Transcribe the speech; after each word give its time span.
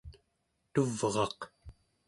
tuvraq 0.73 1.39